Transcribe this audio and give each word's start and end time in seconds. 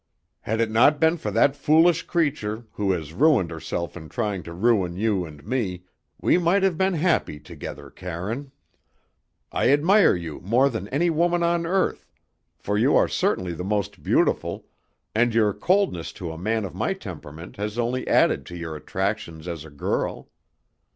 "Had 0.39 0.59
it 0.59 0.71
not 0.71 0.99
been 0.99 1.15
for 1.17 1.29
that 1.29 1.55
foolish 1.55 2.01
creature, 2.07 2.65
who 2.71 2.91
has 2.91 3.13
ruined 3.13 3.51
herself 3.51 3.95
in 3.95 4.09
trying 4.09 4.41
to 4.41 4.51
ruin 4.51 4.95
you 4.97 5.25
and 5.25 5.45
me, 5.45 5.83
we 6.19 6.39
might 6.39 6.63
have 6.63 6.75
been 6.75 6.95
happy 6.95 7.39
together, 7.39 7.91
Karine. 7.91 8.51
I 9.51 9.69
admire 9.69 10.15
you 10.15 10.39
more 10.41 10.71
than 10.71 10.87
any 10.87 11.11
woman 11.11 11.43
on 11.43 11.67
earth, 11.67 12.11
for 12.57 12.79
you 12.79 12.95
are 12.95 13.07
certainly 13.07 13.53
the 13.53 13.63
most 13.63 14.01
beautiful, 14.01 14.65
and 15.13 15.35
your 15.35 15.53
coldness 15.53 16.11
to 16.13 16.31
a 16.31 16.35
man 16.35 16.65
of 16.65 16.73
my 16.73 16.93
temperament 16.93 17.57
has 17.57 17.77
only 17.77 18.07
added 18.07 18.43
to 18.47 18.57
your 18.57 18.75
attractions 18.75 19.47
as 19.47 19.63
a 19.65 19.69
girl. 19.69 20.29